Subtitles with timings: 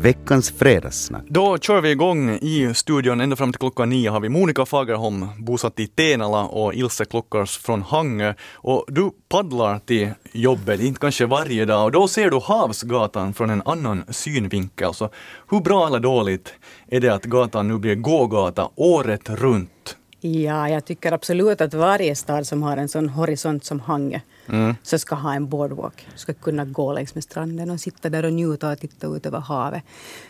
[0.00, 1.22] veckans fredagssnack.
[1.28, 3.20] Då kör vi igång i studion.
[3.20, 7.58] Ända fram till klockan nio har vi Monica Fagerholm bosatt i Tenala och Ilse Klockars
[7.58, 8.34] från Hangö.
[8.54, 13.50] Och du paddlar till jobbet, inte kanske varje dag, och då ser du Havsgatan från
[13.50, 14.94] en annan synvinkel.
[14.94, 15.10] Så
[15.50, 16.54] hur bra eller dåligt
[16.88, 19.96] är det att gatan nu blir gågata året runt?
[20.20, 24.74] Ja, jag tycker absolut att varje stad som har en sån horisont som Hangö mm.
[24.82, 26.06] så ska ha en boardwalk.
[26.12, 29.26] Du ska kunna gå längs med stranden och sitta där och njuta och titta ut
[29.26, 29.82] över havet.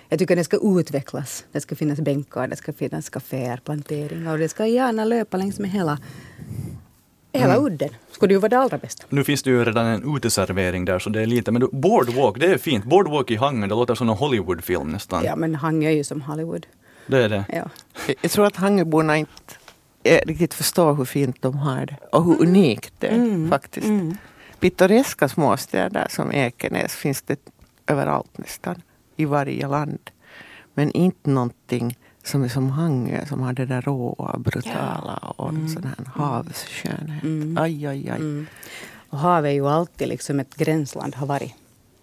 [0.08, 1.44] Jag tycker det ska utvecklas.
[1.52, 5.58] Det ska finnas bänkar, det ska finnas kaféer, planteringar och det ska gärna löpa längs
[5.58, 5.98] med hela
[7.32, 7.66] Hela mm.
[7.66, 9.04] udden skulle ju vara det allra bästa.
[9.08, 12.46] Nu finns det ju redan en uteservering där så det är lite, men boardwalk, det
[12.46, 12.84] är fint.
[12.84, 15.24] Boardwalk i Hangö, det låter som en Hollywoodfilm nästan.
[15.24, 16.66] Ja men Hangö är ju som Hollywood.
[17.06, 17.44] Det är det.
[17.48, 17.70] Ja.
[18.20, 19.57] Jag tror att Hangöborna inte
[20.02, 22.48] riktigt förstår hur fint de har det och hur mm.
[22.48, 23.50] unikt det är mm.
[23.50, 23.86] faktiskt.
[23.86, 24.16] Mm.
[24.60, 27.40] Pittoreska småstäder som Ekenäs finns det
[27.86, 28.82] överallt nästan,
[29.16, 30.10] i varje land.
[30.74, 35.68] Men inte någonting som är som Hangö som har det där råa, brutala och mm.
[35.68, 36.10] sån här mm.
[36.14, 37.22] havsskönhet.
[37.22, 37.58] Mm.
[37.58, 38.16] Aj, aj, aj.
[38.16, 38.46] Mm.
[39.10, 41.54] Och havet är ju alltid liksom ett gränsland, har varit.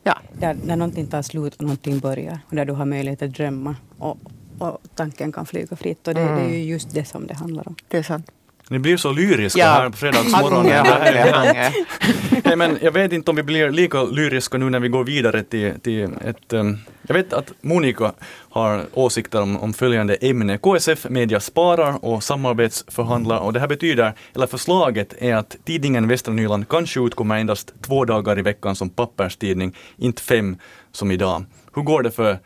[0.04, 0.18] Ja.
[0.40, 2.40] Där, där någonting tar slut och någonting börjar.
[2.50, 3.76] Och där du har möjlighet att drömma.
[3.98, 4.18] Och,
[4.60, 6.08] och tanken kan flyga fritt.
[6.08, 6.36] Och det, mm.
[6.36, 7.76] det, är ju just det som det handlar om.
[7.88, 8.32] Det är sant.
[8.70, 9.66] Ni blir så lyriska ja.
[9.66, 10.86] här på fredagsmorgonen.
[12.44, 15.44] Nej, men jag vet inte om vi blir lika lyriska nu när vi går vidare
[15.44, 16.54] till, till ett...
[16.54, 18.14] Um, jag vet att Monica
[18.50, 20.58] har åsikter om, om följande ämne.
[20.58, 26.34] KSF Media sparar och samarbetsförhandlar och det här betyder, eller förslaget är att tidningen Västra
[26.34, 30.58] Nyland kanske utkommer endast två dagar i veckan som papperstidning, inte fem
[30.92, 31.46] som idag.
[31.76, 32.40] Hur går det för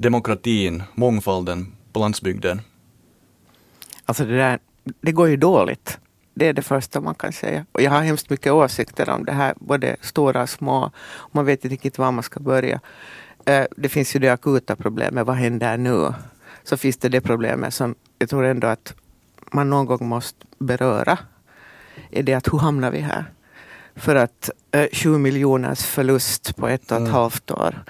[0.00, 2.60] demokratin, mångfalden på landsbygden?
[4.04, 4.58] Alltså det där,
[5.00, 5.98] det går ju dåligt.
[6.34, 7.66] Det är det första man kan säga.
[7.72, 10.90] Och jag har hemskt mycket åsikter om det här, både stora och små.
[11.32, 12.80] Man vet inte riktigt var man ska börja.
[13.44, 16.14] Eh, det finns ju det akuta problemet, vad händer nu?
[16.64, 18.94] Så finns det det problemet som jag tror ändå att
[19.52, 21.18] man någon gång måste beröra.
[22.10, 23.24] Är det att hur hamnar vi här?
[23.96, 27.12] För att eh, 7 miljoners förlust på ett och ett mm.
[27.12, 27.84] halvt år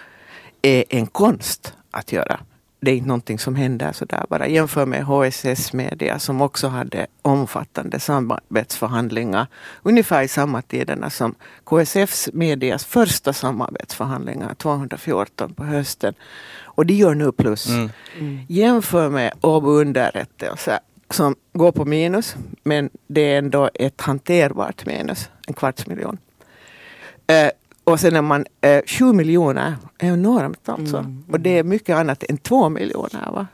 [0.62, 2.40] är en konst att göra.
[2.80, 4.48] Det är inte någonting som händer sådär bara.
[4.48, 9.46] Jämför med HSS Media som också hade omfattande samarbetsförhandlingar
[9.82, 11.34] ungefär i samma tiderna som
[11.64, 16.14] KSFs Medias första samarbetsförhandlingar 214 på hösten.
[16.62, 17.68] Och de gör nu plus.
[17.68, 17.90] Mm.
[18.18, 18.40] Mm.
[18.48, 20.80] Jämför med Åbo underrättelse
[21.10, 26.18] som går på minus men det är ändå ett hanterbart minus, en kvarts miljon.
[27.90, 30.96] Eh, och sen är man, eh, 7 miljoner är enormt alltså.
[30.96, 31.24] Mm.
[31.30, 33.30] Och det är mycket annat än 2 miljoner.
[33.32, 33.46] Va?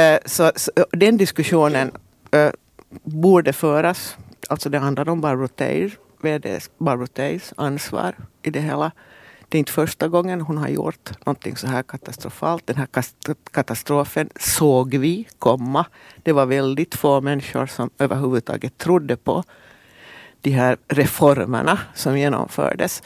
[0.00, 1.90] Eh, så, så, den diskussionen
[2.30, 2.50] eh,
[3.04, 4.16] borde föras.
[4.48, 8.92] Alltså det handlar om Barbro Teir, VD Barbro Teirs ansvar i det hela.
[9.48, 12.66] Det är inte första gången hon har gjort någonting så här katastrofalt.
[12.66, 12.88] Den här
[13.50, 15.86] katastrofen såg vi komma.
[16.22, 19.44] Det var väldigt få människor som överhuvudtaget trodde på
[20.40, 23.02] de här reformerna som genomfördes.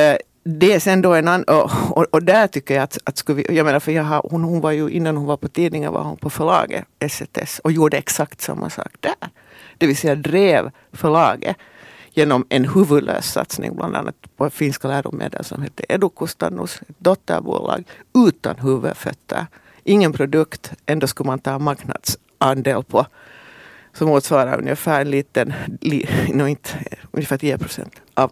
[0.00, 3.18] Eh, det är sen då en annan, och, och, och, där tycker jag att, att
[3.18, 5.48] skulle vi, jag menar för jag har, hon, hon var ju innan hon var på
[5.48, 9.30] tidningen var hon på förlaget SETS och gjorde exakt samma sak där.
[9.78, 11.56] Det vill säga drev förlaget
[12.10, 17.84] genom en huvudlös satsning bland annat på finska läromedel som heter Edukustannus, ett dotterbolag
[18.28, 19.46] utan huvudfötter.
[19.84, 23.06] Ingen produkt, ändå skulle man ta marknadsandel på
[23.92, 26.70] som motsvarar ungefär en liten, li, no, inte,
[27.12, 28.30] ungefär 10 procent av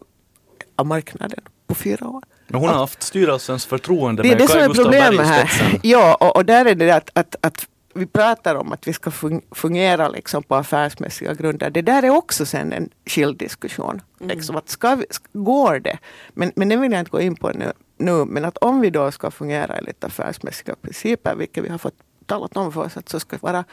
[0.78, 2.22] av marknaden på fyra år.
[2.46, 5.80] Men hon har haft styrelsens förtroende det är det som är problemet här.
[5.82, 9.10] Ja, och, och, där är det att, att, att vi pratar om att vi ska
[9.52, 11.70] fungera liksom på affärsmässiga grunder.
[11.70, 14.00] Det där är också sen en skild diskussion.
[14.20, 14.36] Mm.
[14.36, 15.98] Liksom att ska vi, går det?
[16.28, 18.24] Men, men det vill jag inte gå in på nu, nu.
[18.24, 21.96] Men att om vi då ska fungera enligt affärsmässiga principer, vilket vi har fått
[22.26, 23.64] talat om för oss att så ska vara.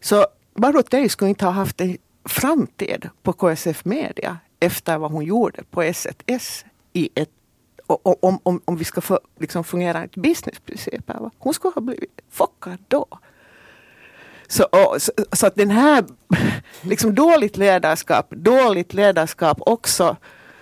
[0.00, 1.96] Så Barbro Tei skulle inte ha haft en
[2.28, 6.64] framtid på KSF Media efter vad hon gjorde på S1S
[6.94, 7.30] i ett
[7.86, 11.30] om, om, om vi ska få, liksom fungera enligt businessprinciper.
[11.38, 13.06] Hon skulle ha blivit chockad då.
[14.48, 16.04] Så, och, så, så, att den här,
[16.82, 20.16] liksom dåligt ledarskap, dåligt ledarskap också,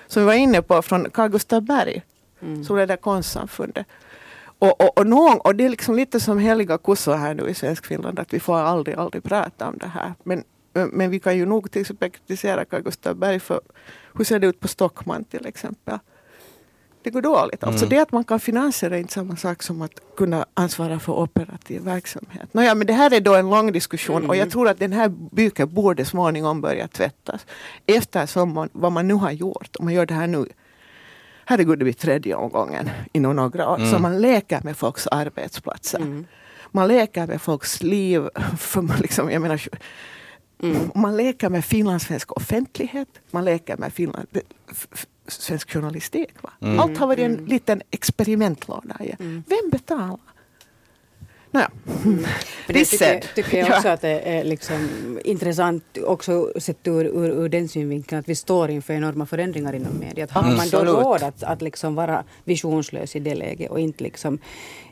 [0.06, 2.02] som vi var inne på från Carl Gustaf Berg,
[2.40, 2.64] mm.
[2.64, 3.86] som ledde konstsamfundet.
[4.58, 7.54] Och, och, och, någon, och det är liksom lite som heliga kossor här nu i
[7.54, 10.14] svensk Finland, att vi får aldrig, aldrig prata om det här.
[10.22, 13.60] Men men vi kan ju nog till exempel kritisera Carl Gustaf Berg för
[14.14, 15.98] hur ser det ut på Stockman till exempel.
[17.02, 17.64] Det går dåligt.
[17.64, 17.96] Alltså mm.
[17.96, 21.82] det att man kan finansiera är inte samma sak som att kunna ansvara för operativ
[21.82, 22.54] verksamhet.
[22.54, 24.30] Nåja, men det här är då en lång diskussion mm.
[24.30, 27.46] och jag tror att den här byken borde småningom börja tvättas.
[27.86, 30.46] Eftersom man, vad man nu har gjort, om man gör det här nu
[31.44, 33.76] herregud det blir tredje omgången inom några år.
[33.76, 33.90] Mm.
[33.90, 35.98] Så man leker med folks arbetsplatser.
[35.98, 36.26] Mm.
[36.70, 38.28] Man leker med folks liv.
[38.58, 39.62] För man, liksom, jag menar,
[40.62, 40.90] mm.
[40.94, 43.08] man leker med finlandssvensk offentlighet.
[43.30, 44.28] Man leker med Finland,
[45.26, 46.30] svensk journalistik.
[46.60, 46.80] Mm.
[46.80, 47.46] Allt har varit en mm.
[47.46, 48.96] liten experimentlåda.
[49.00, 49.44] Mm.
[49.48, 50.18] Vem betalar?
[51.52, 51.70] Naja.
[52.66, 53.94] För det tycker, tycker jag också ja.
[53.94, 54.88] att det är liksom
[55.24, 59.98] intressant också sett ur, ur, ur, den synvinkeln att vi står inför enorma förändringar inom
[59.98, 60.26] media.
[60.30, 64.38] Har man då råd att, att liksom vara visionslös i det läget och inte liksom,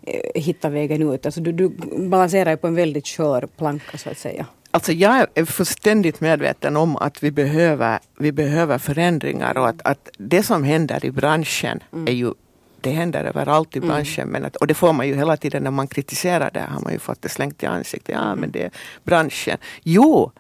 [0.03, 1.27] eh, hitta vägen ut?
[1.27, 1.69] Alltså du, du
[2.09, 4.47] balanserar ju på en väldigt skör planka så att säga.
[4.71, 10.09] Alltså jag är fullständigt medveten om att vi behöver, vi behöver förändringar och att, att
[10.19, 12.09] det som händer i branschen mm.
[12.09, 12.33] är ju
[12.81, 13.89] det händer överallt i mm.
[13.89, 14.23] branschen.
[14.23, 14.33] Mm.
[14.33, 16.61] Men att, och det får man ju hela tiden när man kritiserar det.
[16.61, 18.15] har man ju fått det slängt i ansiktet.
[18.15, 18.71] Ja men det är
[19.05, 19.59] branschen.
[19.83, 20.33] Jo,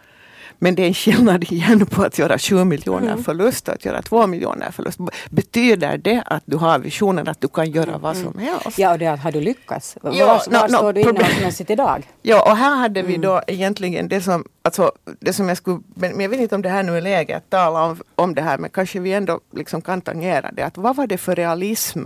[0.62, 3.24] men det är en skillnad igen på att göra 7 miljoner mm.
[3.24, 4.98] förlust och att göra 2 miljoner förlust.
[5.30, 8.38] Betyder det att du har visionen att du kan göra vad som mm.
[8.38, 8.78] helst?
[8.78, 9.96] Ja, och det har du lyckats?
[10.02, 12.08] Ja, var, var no, står no, du innehållsmässigt idag?
[12.22, 13.20] Ja, och här hade vi mm.
[13.20, 16.68] då egentligen det som, alltså, det som jag skulle, men jag vet inte om det
[16.68, 19.82] här nu är läge att tala om, om det här, men kanske vi ändå liksom
[19.82, 20.62] kan tangera det.
[20.62, 22.04] Att vad var det för realism?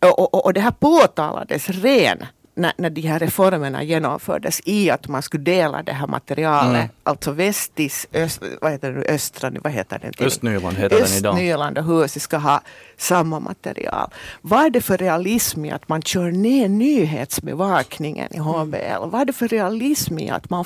[0.00, 2.26] Och, och, och det här påtalades ren
[2.58, 6.74] när, när de här reformerna genomfördes i att man skulle dela det här materialet.
[6.74, 6.88] Mm.
[7.02, 10.26] Alltså Västis, öst, vad heter det, Östra, vad heter den?
[10.26, 11.32] Östnyland heter den idag.
[11.34, 12.60] Östnyland och Husi ska ha
[12.96, 14.10] samma material.
[14.40, 19.10] Vad är det för realism i att man kör ner nyhetsbevakningen i HBL?
[19.10, 20.64] Vad är det för realism i att man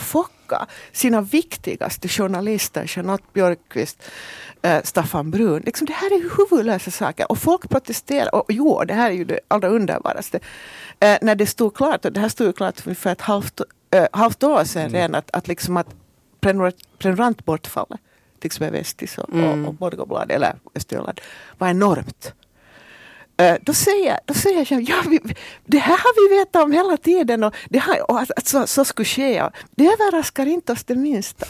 [0.52, 4.02] fockar sina viktigaste journalister, Jeanette Björkqvist,
[4.62, 5.62] äh, Staffan Brun.
[5.64, 8.34] Liksom, det här är huvudlösa saker och folk protesterar.
[8.34, 10.40] Och jo, det här är ju det allra underbaraste.
[11.00, 13.60] Äh, när det stod klart, och det här stod ju klart för ungefär ett halvt,
[13.90, 14.93] äh, halvt år sedan mm.
[14.93, 15.94] redan, att, att, liksom att
[16.99, 18.00] prenumerantbortfallet
[18.40, 19.62] till exempel Vestis och, mm.
[19.62, 21.20] och, och Borgobladet eller Östergötland
[21.58, 22.34] var enormt.
[23.40, 25.20] Uh, då säger, då säger jag, ja, vi,
[25.64, 28.67] det här har vi vetat om hela tiden och, det har, och att, att så,
[28.67, 29.43] så skulle ske.
[29.70, 31.46] Det överraskar inte oss det minsta.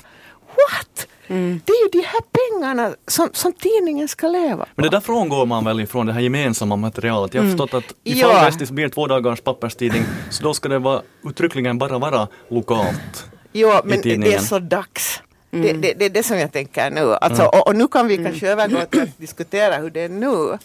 [0.46, 1.06] What?
[1.26, 1.60] Mm.
[1.64, 4.70] Det är ju de här pengarna som, som tidningen ska leva på.
[4.74, 7.34] Men det där frångår man väl ifrån det här gemensamma materialet.
[7.34, 7.58] Jag har mm.
[7.58, 8.44] förstått att ifall ja.
[8.44, 13.26] Vestis blir två dagars papperstidning så då ska det vara uttryckligen bara vara lokalt.
[13.52, 15.22] Jo, men det är så dags.
[15.52, 15.66] Mm.
[15.66, 17.14] Det, det, det, är det som jag tänker nu.
[17.14, 17.50] Alltså, mm.
[17.52, 18.58] och, och, nu kan vi kanske mm.
[18.58, 20.58] övergå till att diskutera hur det är nu.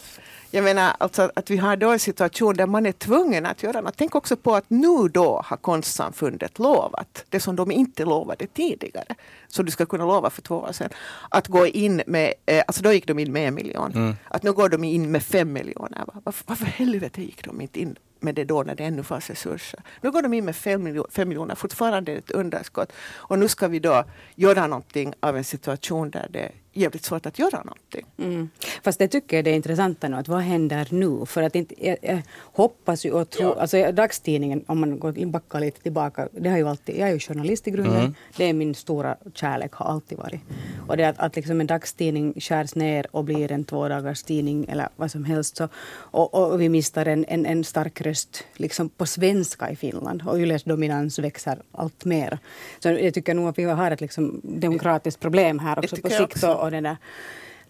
[0.50, 3.80] Jag menar alltså att vi har då en situation där man är tvungen att göra
[3.80, 3.94] något.
[3.96, 9.14] Tänk också på att nu då har konstsamfundet lovat det som de inte lovade tidigare.
[9.48, 10.90] Så du ska kunna lova för två år sedan.
[11.28, 13.92] Att gå in med, eh, alltså då gick de in med en miljon.
[13.92, 14.16] Mm.
[14.28, 16.04] Att nu går de in med fem miljoner.
[16.24, 19.80] Varför, varför helvete gick de inte in med det då när det ännu fanns resurser.
[20.00, 22.92] Nu går de in med fem miljoner, miljoner fortfarande ett underskott.
[23.16, 24.04] Och nu ska vi då
[24.34, 28.06] göra någonting av en situation där det jävligt svårt att göra någonting.
[28.18, 28.48] Mm.
[28.82, 31.26] Fast det tycker jag det är intressant nu, att vad händer nu?
[31.26, 33.60] För att inte, jag, jag hoppas ju och tror, ja.
[33.60, 37.18] alltså dagstidningen, om man går backar lite tillbaka, det har ju alltid, jag är ju
[37.18, 38.14] journalist i grunden, mm.
[38.36, 40.40] det är min stora kärlek, har alltid varit.
[40.88, 44.88] Och det att, att liksom en dagstidning skärs ner och blir en tvådagars tidning eller
[44.96, 45.68] vad som helst, så,
[46.10, 50.38] och, och vi mister en, en, en stark röst liksom på svenska i Finland och
[50.38, 52.38] Yles dominans växer allt mer.
[52.78, 56.44] Så jag tycker nog att vi har ett liksom demokratiskt problem här också på sikt.
[56.44, 56.96] Och, och det där.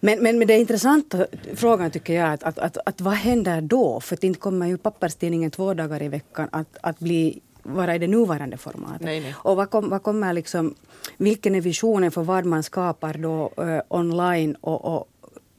[0.00, 4.00] Men, men, men det intressanta frågan tycker jag att, att, att, att vad händer då?
[4.00, 8.06] För inte kommer ju papperstidningen två dagar i veckan att, att bli vara i det
[8.06, 9.00] nuvarande formatet.
[9.00, 9.34] Nej, nej.
[9.36, 10.74] Och vad, kom, vad kommer liksom,
[11.16, 15.08] vilken är visionen för vad man skapar då uh, online och, och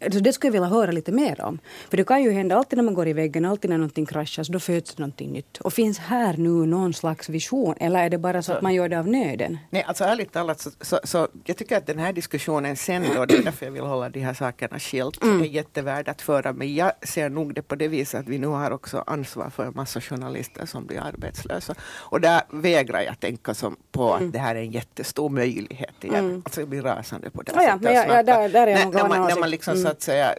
[0.03, 1.59] Alltså det skulle jag vilja höra lite mer om.
[1.89, 4.43] För det kan ju hända alltid när man går i väggen, alltid när någonting kraschar,
[4.43, 5.57] så då föds någonting nytt.
[5.57, 8.89] Och finns här nu någon slags vision eller är det bara så att man gör
[8.89, 9.57] det av nöden?
[9.69, 13.25] Nej, alltså ärligt talat så, så, så jag tycker att den här diskussionen sen då,
[13.25, 15.41] det är därför jag vill hålla de här sakerna skilt, mm.
[15.41, 16.53] är jättevärd att föra.
[16.53, 19.65] Men jag ser nog det på det viset att vi nu har också ansvar för
[19.65, 21.75] en massa journalister som blir arbetslösa.
[21.81, 24.31] Och där vägrar jag tänka som på att mm.
[24.31, 26.25] det här är en jättestor möjlighet igen.
[26.25, 26.41] Mm.
[26.45, 29.27] Alltså jag blir rasande på det ja, ja, där, där är jag när, när, man,
[29.27, 30.35] när man liksom mm så att säga,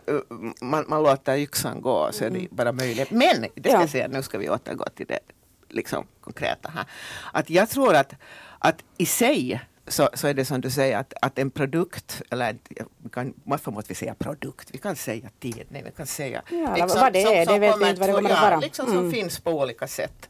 [0.60, 2.48] man, man låter yxan gå så är det mm.
[2.50, 3.10] bara möjligt.
[3.10, 3.88] Men det ska ja.
[3.88, 5.18] säga, nu ska vi återgå till det
[5.68, 6.84] liksom, konkreta här.
[7.32, 8.14] Att jag tror att,
[8.58, 12.56] att i sig så, så är det som du säger att, att en produkt, eller
[13.12, 14.68] kan, varför måste vi säga produkt?
[14.72, 16.42] Vi kan säga tidning, vi kan säga...
[16.50, 18.56] Ja, liksom, vad det är, som, det vet vi inte vad det kommer att vara.
[18.56, 18.98] Liksom mm.
[18.98, 20.28] som finns på olika sätt.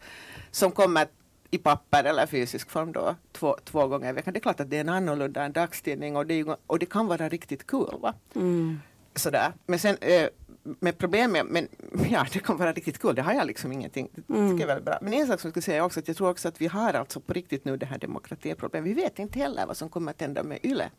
[0.50, 1.06] Som kommer
[1.50, 4.32] i papper eller fysisk form då två, två gånger i veckan.
[4.32, 7.06] Det är klart att det är en annorlunda än dagstidning och det, och det kan
[7.06, 7.86] vara riktigt kul.
[7.86, 8.14] Cool, va?
[8.34, 8.80] Mm
[9.14, 9.52] sådär.
[9.66, 10.28] Men sen eh,
[10.62, 11.68] med problemet, men
[12.10, 14.08] ja det kan vara riktigt kul, det har jag liksom ingenting.
[14.26, 14.70] Det mm.
[14.70, 14.98] är bra.
[15.02, 16.94] Men en sak som jag skulle säga också att jag tror också att vi har
[16.94, 18.90] alltså på riktigt nu det här demokratiproblemet.
[18.90, 20.90] Vi vet inte heller vad som kommer att hända med YLE.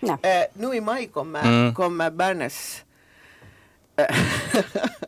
[0.00, 1.74] Eh, nu i maj kommer, mm.
[1.74, 2.84] kommer Bernes
[3.96, 4.16] äh,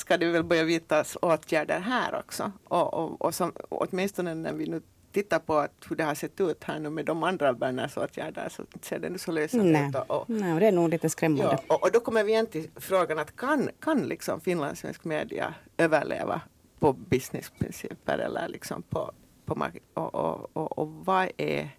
[0.00, 2.52] ska det väl börja vidtas åtgärder här också.
[2.64, 6.40] Och, och, och som, åtminstone när vi nu tittar på att hur det har sett
[6.40, 10.10] ut här nu med de andra Bernersåtgärder så ser det nu så lösande ut.
[10.10, 11.58] Och, Nej, och det är nog lite skrämmande.
[11.68, 15.54] Ja, och, och, då kommer vi igen till frågan att kan, kan liksom finlandssvensk media
[15.76, 16.40] överleva
[16.78, 19.12] på businessprinciper eller liksom på,
[19.44, 21.70] på och, och, och, och vad är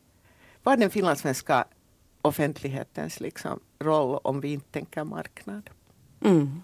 [0.64, 1.66] vad är den finlandssvenska
[2.22, 5.70] offentlighetens liksom roll om vi inte tänker marknad?
[6.22, 6.62] Mm.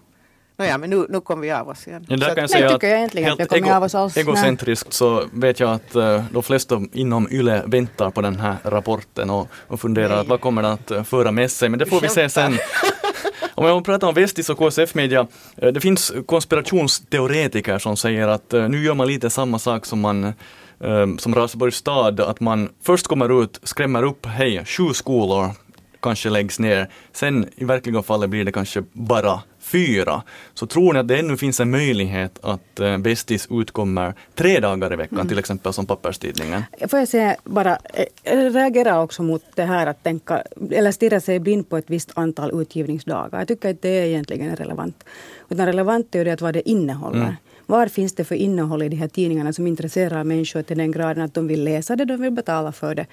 [0.60, 2.06] Nåja, men nu, nu kommer vi av oss igen.
[2.08, 4.16] Ja, där kan jag säga tycker jag egentligen att vi kommer av oss alls.
[4.16, 9.30] Egocentriskt så vet jag att uh, de flesta inom YLE väntar på den här rapporten
[9.30, 12.00] och, och funderar att vad kommer det att uh, föra med sig, men det får
[12.00, 12.58] vi se sen.
[13.54, 15.26] Om jag pratar om Vestis och KSF Media,
[15.62, 20.32] uh, det finns konspirationsteoretiker som säger att nu gör man lite samma sak som man
[21.18, 25.50] som Raseborgs stad, att man först kommer ut, skrämmer upp, hej, sju skolor
[26.00, 26.88] kanske läggs ner.
[27.12, 30.22] Sen i verkliga fallet blir det kanske bara fyra.
[30.54, 34.92] Så tror ni att det ännu finns en möjlighet att eh, Bästis utkommer tre dagar
[34.92, 35.28] i veckan, mm.
[35.28, 36.62] till exempel som papperstidningen?
[36.88, 41.20] Får jag säga bara, eh, jag reagerar också mot det här att tänka, eller stirra
[41.20, 43.38] sig blind på ett visst antal utgivningsdagar.
[43.38, 45.04] Jag tycker att det är egentligen relevant.
[45.48, 47.20] Utan relevant är det att vad det innehåller.
[47.20, 47.34] Mm.
[47.66, 51.24] Vad finns det för innehåll i de här tidningarna som intresserar människor till den graden
[51.24, 53.06] att de vill läsa det, de vill betala för det.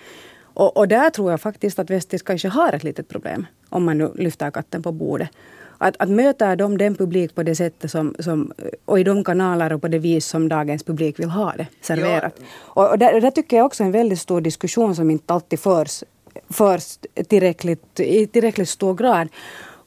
[0.56, 3.98] Och, och där tror jag faktiskt att Vestis kanske har ett litet problem, om man
[3.98, 5.30] nu lyfter katten på bordet.
[5.78, 8.54] Att, att möta dem, den publik på det sättet som, som,
[8.86, 12.34] och i de kanaler och på det vis som dagens publik vill ha det serverat.
[12.38, 12.46] Ja.
[12.60, 16.04] Och, och där, där tycker jag också en väldigt stor diskussion som inte alltid förs,
[16.50, 19.28] förs tillräckligt, i tillräckligt stor grad.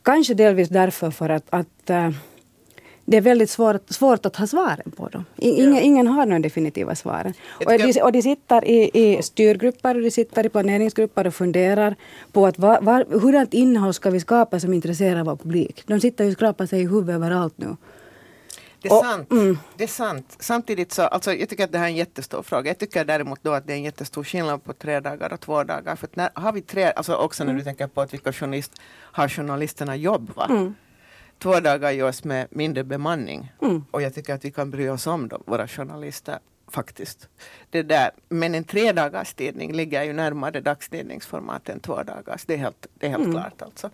[0.03, 2.11] Kanske delvis därför för att, att äh,
[3.11, 5.25] det är väldigt svårt, svårt att ha svaren på dem.
[5.37, 5.81] Ingen, ja.
[5.81, 7.35] ingen har några definitiva svaren.
[7.49, 11.97] Och de, och de sitter i, i styrgrupper och de sitter i planeringsgrupper och funderar
[12.33, 15.83] på att va, va, hurdant innehåll ska vi skapa som intresserar vår publik.
[15.87, 17.77] De sitter och skrapar sig i huvudet överallt nu.
[18.83, 19.31] Det är, och, sant.
[19.31, 19.59] Mm.
[19.77, 20.37] det är sant.
[20.41, 22.71] Samtidigt så, alltså jag tycker att det här är en jättestor fråga.
[22.71, 25.65] Jag tycker däremot då att det är en jättestor skillnad på tre dagar och två
[25.65, 25.97] dagar.
[25.97, 27.65] För när, har vi tre, alltså också när du mm.
[27.65, 30.47] tänker på att vilka journalist, har journalisterna jobb va?
[30.51, 30.75] Mm
[31.39, 33.53] två dagar görs med mindre bemanning.
[33.63, 33.85] Mm.
[33.91, 36.39] Och jag tycker att vi kan bry oss om dem, våra journalister
[36.71, 37.29] faktiskt.
[37.71, 38.11] Det där.
[38.29, 42.45] Men en tre dagars tidning ligger ju närmare dagstidningsformat än två dagars.
[42.47, 43.33] Det är helt, det är helt mm.
[43.33, 43.63] klart.
[43.63, 43.91] Alltså.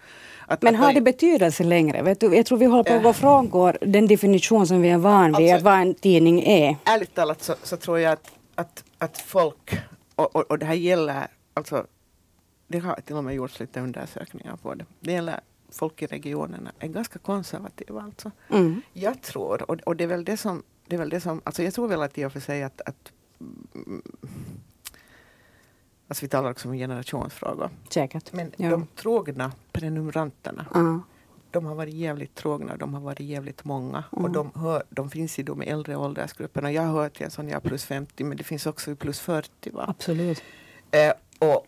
[0.47, 2.03] Att, Men har det betydelse längre?
[2.03, 4.99] Vet du, jag tror vi håller på att gå från den definition som vi är
[4.99, 6.77] van vid alltså, att vad en tidning är.
[6.85, 9.79] Ärligt talat så, så tror jag att, att, att folk,
[10.15, 11.87] och, och, och det här gäller, alltså
[12.67, 14.85] det har till och med gjorts lite undersökningar på det.
[15.01, 18.03] Det gäller folk i regionerna är ganska konservativa.
[18.03, 18.31] Alltså.
[18.49, 18.83] Mm.
[18.93, 21.63] Jag tror, och, och det är väl det som, det är väl det som, alltså
[21.63, 23.13] jag tror väl att i och för sig att, att
[23.75, 24.03] mm,
[26.09, 27.71] Alltså vi talar också om generationsfrågor.
[27.89, 28.33] Säkert.
[28.33, 28.71] Men ja.
[28.71, 30.99] de trogna prenumeranterna uh.
[31.51, 34.05] De har varit jävligt trogna, de har varit jävligt många.
[34.11, 34.33] Och mm.
[34.33, 36.73] de, hör, de finns i de äldre åldersgrupperna.
[36.73, 39.21] Jag hör till en sån, jag är plus 50 men det finns också i plus
[39.21, 39.71] 40.
[39.71, 39.85] Va?
[39.89, 40.43] Absolut.
[40.91, 41.67] Eh, och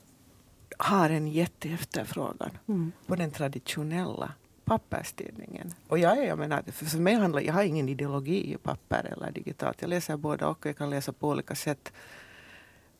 [0.76, 2.92] har en jätteefterfrågan mm.
[3.06, 4.32] på den traditionella
[4.64, 5.74] papperstidningen.
[5.88, 9.30] Och jag, är, jag menar, för mig handlar jag har ingen ideologi i papper eller
[9.30, 9.80] digitalt.
[9.80, 11.92] Jag läser båda och jag kan läsa på olika sätt.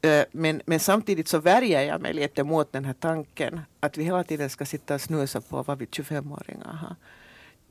[0.03, 4.05] Eh, men, men samtidigt så värjer jag mig lite mot den här tanken att vi
[4.05, 6.97] hela tiden ska sitta och snusa på vad vi 25-åringar har.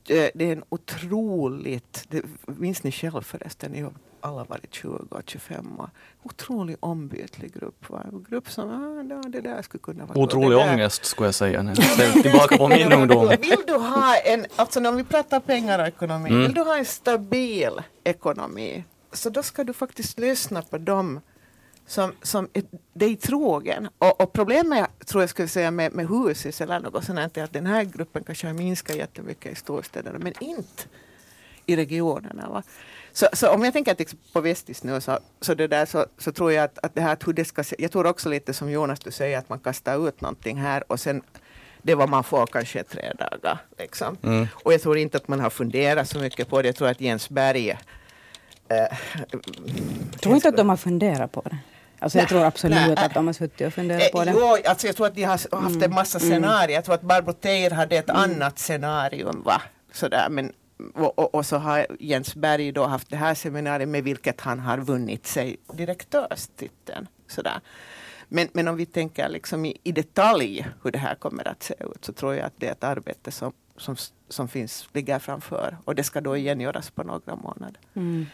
[0.09, 5.07] Eh, det är en otroligt, det minns ni själv förresten, ni har alla varit 20
[5.09, 5.89] och 25 år.
[6.23, 7.89] Otroligt ombytlig grupp.
[7.89, 8.01] Va?
[8.11, 11.61] En grupp som, ah, det där skulle kunna vara Otrolig ångest skulle jag säga.
[11.63, 13.27] När tillbaka på min ungdom.
[13.41, 16.41] Vill du ha en, alltså när vi pratar pengar och ekonomi, mm.
[16.41, 21.21] vill du ha en stabil ekonomi så då ska du faktiskt lyssna på dem
[21.87, 22.63] som, som är
[22.93, 23.89] dig trogen.
[23.97, 27.53] Och, och problemet tror jag skulle säga med, med husis eller något sånt är att
[27.53, 30.83] den här gruppen kanske har minskat jättemycket i storstäderna men inte
[31.65, 32.49] i regionerna.
[32.49, 32.63] Va?
[33.11, 36.51] Så, så om jag tänker på Vestis nu så, så, det där, så, så tror
[36.51, 38.99] jag att, att det här hur det ska se, jag tror också lite som Jonas
[38.99, 41.21] du säger att man kastar ut någonting här och sen
[41.81, 43.57] det är vad man får kanske tre dagar.
[43.77, 44.17] Liksom.
[44.23, 44.47] Mm.
[44.53, 46.67] Och jag tror inte att man har funderat så mycket på det.
[46.67, 47.77] Jag tror att Jens Berg äh,
[50.11, 51.57] jag tror inte att de har funderat på det.
[52.05, 54.31] Alltså jag tror absolut nej, att de har suttit och funderat på det.
[54.31, 55.93] Eh, jo, alltså jag tror att de har haft en mm.
[55.93, 56.31] massa mm.
[56.31, 56.75] scenarier.
[56.75, 58.21] Jag tror att Barbro Teir hade ett mm.
[58.21, 59.41] annat scenarium.
[59.45, 59.61] Va?
[59.91, 60.51] Sådär, men,
[60.93, 64.59] och, och, och, så har Jens Berg då haft det här seminariet med vilket han
[64.59, 67.07] har vunnit sig direktörstiteln.
[67.27, 67.59] Sådär.
[68.27, 71.73] Men, men om vi tänker liksom i, i, detalj hur det här kommer att se
[71.79, 73.95] ut så tror jag att det är ett arbete som, som,
[74.29, 75.77] som finns, ligger framför.
[75.85, 77.79] Och det ska då igen göras på några månader.
[77.93, 78.25] Mm.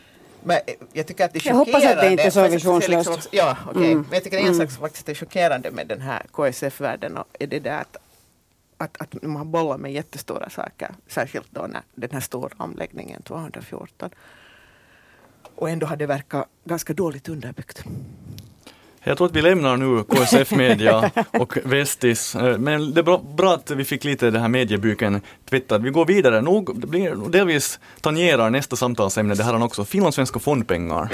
[0.44, 0.60] Men
[0.94, 3.10] jag tycker att det är Jag hoppas att det inte är så visionslöst.
[3.10, 3.92] Liksom, ja, okay.
[3.92, 4.02] mm.
[4.02, 4.58] Men jag tycker en mm.
[4.58, 7.98] sak som faktiskt är chockerande med den här KSF-världen är det där att,
[8.78, 14.10] att, att man bollar med jättestora saker, särskilt då när den här stora omläggningen 214.
[15.56, 17.84] Och ändå har det verkat ganska dåligt underbyggt.
[19.04, 23.22] Jag tror att vi lämnar nu KSF Media och Vestis, eh, men det är bra,
[23.38, 25.84] bra att vi fick lite den här mediebyken tvättad.
[25.84, 30.40] Vi går vidare, nog, det blir delvis tangerar nästa samtalsämne, det här är också finlandssvenska
[30.40, 31.12] fondpengar.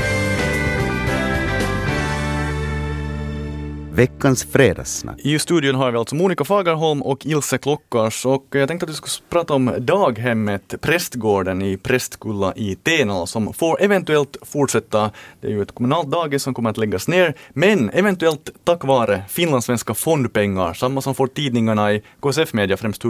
[3.97, 5.19] Veckans fredagssnack.
[5.19, 8.89] I studion har vi alltså Monica Fagerholm och Ilse Klockars och eh, jag tänkte att
[8.89, 15.11] vi skulle prata om daghemmet Prästgården i Prästkulla i Tenala som får eventuellt fortsätta.
[15.41, 19.23] Det är ju ett kommunalt dagis som kommer att läggas ner, men eventuellt tack vare
[19.29, 23.01] finlandssvenska fondpengar, samma som får tidningarna i KSF Media, främst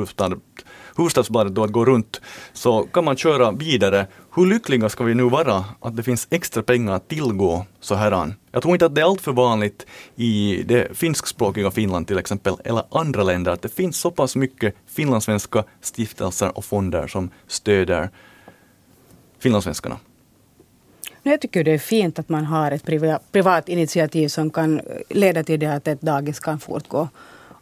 [0.98, 2.22] Hufvudstadsbladet då att gå runt,
[2.54, 4.08] så kan man köra vidare.
[4.36, 8.34] Hur lyckliga ska vi nu vara att det finns extra pengar att tillgå så här?
[8.52, 9.86] Jag tror inte att det är alltför vanligt
[10.16, 14.76] i det finskspråkiga Finland till exempel, eller andra länder, att det finns så pass mycket
[14.88, 18.10] finlandssvenska stiftelser och fonder som stöder
[19.40, 19.98] finlandssvenskarna.
[21.24, 22.86] Jag tycker det är fint att man har ett
[23.32, 27.08] privat initiativ som kan leda till det att ett dagis kan fortgå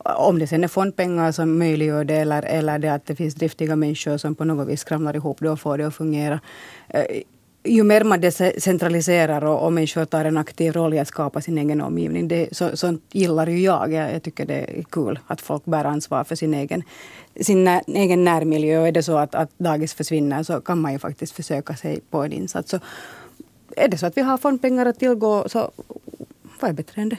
[0.05, 3.75] om det sen är fondpengar som möjliggör det eller, eller det att det finns driftiga
[3.75, 6.39] människor som på något vis skramlar ihop det och får det att fungera.
[6.87, 7.05] Eh,
[7.63, 11.57] ju mer man decentraliserar och, och människor tar en aktiv roll i att skapa sin
[11.57, 13.93] egen omgivning, det, så, sånt gillar ju jag.
[13.93, 14.13] jag.
[14.13, 14.23] jag.
[14.23, 16.83] tycker det är kul att folk bär ansvar för sin egen,
[17.41, 18.79] sin när, egen närmiljö.
[18.79, 21.99] Och är det så att, att dagis försvinner så kan man ju faktiskt försöka sig
[22.09, 22.69] på en insats.
[22.69, 22.79] Så
[23.77, 25.71] är det så att vi har fondpengar att tillgå, så
[26.59, 27.17] vad är bättre än det?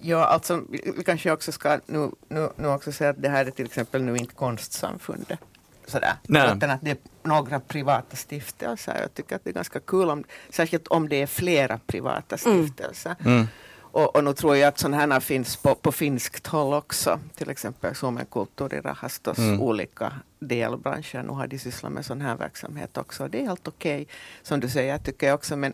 [0.00, 3.50] Ja, alltså vi kanske också ska nu, nu, nu också säga att det här är
[3.50, 5.38] till exempel nu inte konstsamfundet.
[5.86, 6.14] Sådär.
[6.28, 8.98] Utan att det är några privata stiftelser.
[9.00, 12.66] Jag tycker att det är ganska kul, om, särskilt om det är flera privata mm.
[12.66, 13.16] stiftelser.
[13.20, 13.32] Mm.
[13.32, 13.46] Mm.
[13.92, 17.20] Och, och nu tror jag att sådana här finns på, på finskt håll också.
[17.34, 19.60] Till exempel Suomen kultur i Rahastos mm.
[19.60, 21.22] olika delbranscher.
[21.22, 23.28] Nu har de sysslat med sån här verksamhet också.
[23.28, 25.56] Det är helt okej, okay, som du säger, tycker jag också.
[25.56, 25.72] Men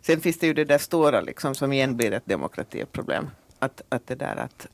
[0.00, 3.30] sen finns det ju det där stora liksom, som igen blir ett demokratiproblem
[3.62, 4.66] att, att det där att,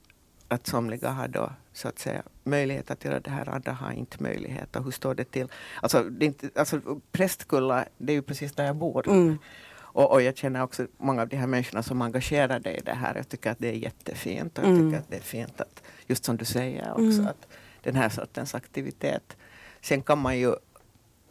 [0.48, 4.22] att somliga har då så att säga möjlighet att göra det här, andra har inte
[4.22, 4.77] möjlighet.
[4.77, 5.48] Och hur står det till?
[5.83, 6.81] Alltså, det inte, alltså
[7.12, 9.09] Prästkulla, det är ju precis där jag bor.
[9.09, 9.38] Mm.
[9.77, 12.94] Och, och, jag känner också många av de här människorna som engagerar dig i det
[12.94, 13.14] här.
[13.14, 14.59] Jag tycker att det är jättefint.
[14.59, 14.87] Och jag mm.
[14.87, 17.27] tycker att det är fint att, just som du säger också, mm.
[17.27, 17.48] att
[17.83, 19.37] den här sortens aktivitet.
[19.81, 20.55] Sen kan man ju,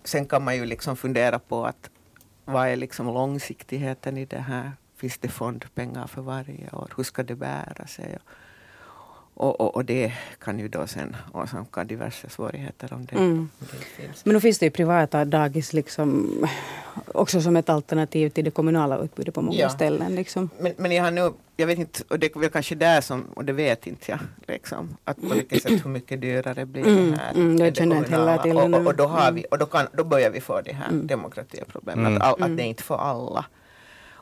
[0.04, 1.90] sen kan man ju liksom fundera på att
[2.46, 4.72] vad är liksom långsiktigheten i det här?
[4.98, 6.94] Finns det fondpengar för varje år?
[6.98, 8.18] Hur ska det bära sig?
[9.40, 13.50] Och, och, och, det kan ju då sen åsamka diverse svårigheter om det, mm.
[13.60, 14.26] det finns.
[14.26, 16.30] Men nu finns det ju privata dagis liksom
[17.14, 19.70] också som ett alternativ till det kommunala utbudet på många ja.
[19.70, 20.16] ställen.
[20.16, 20.50] Liksom.
[20.60, 23.24] Men, men jag har nu, jag vet inte, och det är väl kanske där som,
[23.34, 27.12] och det vet inte jag, liksom, att på vilket sätt hur mycket dyrare blir mm,
[27.12, 27.34] det här.
[27.34, 29.88] Mm, jag känner inte heller till och, och, och, då, har vi, och då, kan,
[29.94, 31.08] då börjar vi få det här mm.
[31.08, 32.18] demokratiproblemet, mm.
[32.18, 32.58] att, all, att mm.
[32.58, 33.46] det är inte för alla.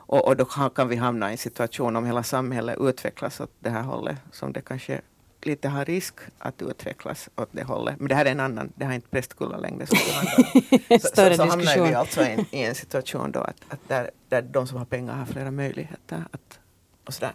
[0.06, 3.70] Och, och då kan vi hamna i en situation om hela samhället utvecklas åt det
[3.70, 5.00] här hållet som det kanske
[5.42, 7.98] lite har risk att utvecklas åt det hållet.
[7.98, 9.86] Men det här är en annan, det här är inte prästkulla längre.
[9.86, 9.96] Så,
[11.00, 14.10] så, så, så hamnar vi alltså i en, i en situation då att, att där,
[14.28, 16.58] där de som har pengar har flera möjligheter att,
[17.04, 17.32] och sådär.